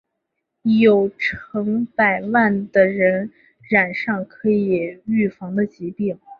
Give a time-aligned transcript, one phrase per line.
[0.63, 3.31] 有成百万的人
[3.69, 6.19] 染上可以预防的疾病。